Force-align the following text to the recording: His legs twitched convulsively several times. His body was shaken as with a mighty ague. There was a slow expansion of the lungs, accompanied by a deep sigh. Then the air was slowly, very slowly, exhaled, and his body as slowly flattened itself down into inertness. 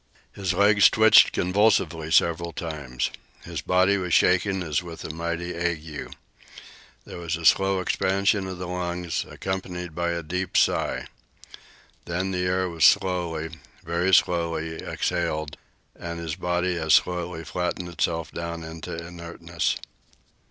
His 0.33 0.51
legs 0.53 0.89
twitched 0.89 1.31
convulsively 1.31 2.09
several 2.11 2.53
times. 2.53 3.11
His 3.43 3.61
body 3.61 3.97
was 3.97 4.15
shaken 4.15 4.63
as 4.63 4.81
with 4.81 5.03
a 5.05 5.13
mighty 5.13 5.53
ague. 5.55 6.11
There 7.05 7.19
was 7.19 7.37
a 7.37 7.45
slow 7.45 7.79
expansion 7.79 8.47
of 8.47 8.57
the 8.57 8.67
lungs, 8.67 9.27
accompanied 9.29 9.93
by 9.93 10.09
a 10.13 10.23
deep 10.23 10.57
sigh. 10.57 11.05
Then 12.05 12.31
the 12.31 12.45
air 12.47 12.67
was 12.67 12.83
slowly, 12.83 13.51
very 13.83 14.11
slowly, 14.11 14.73
exhaled, 14.81 15.55
and 15.95 16.17
his 16.19 16.33
body 16.35 16.77
as 16.79 16.95
slowly 16.95 17.45
flattened 17.45 17.87
itself 17.87 18.31
down 18.31 18.63
into 18.63 18.95
inertness. 19.05 19.75